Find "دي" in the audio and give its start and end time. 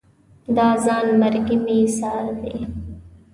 2.41-2.55